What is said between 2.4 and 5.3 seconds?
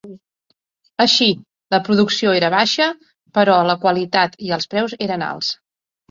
baixa, però la qualitat i els preus eren